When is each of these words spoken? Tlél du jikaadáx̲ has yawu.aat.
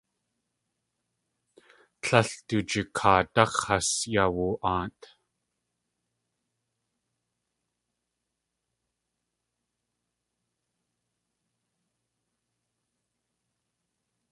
Tlél 2.01 2.29
du 2.47 2.57
jikaadáx̲ 2.69 3.59
has 3.65 3.89
yawu.aat. 4.13 4.99